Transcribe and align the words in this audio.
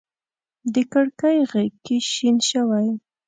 د 0.73 0.75
کړکۍ 0.91 1.37
غیږ 1.51 1.73
کي 1.85 1.97
شین 2.11 2.37
شوی 2.49 2.87